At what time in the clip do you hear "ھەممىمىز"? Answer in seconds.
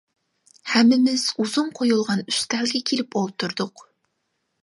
0.69-1.25